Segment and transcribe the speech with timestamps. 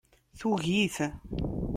[0.39, 0.97] Tugi-t.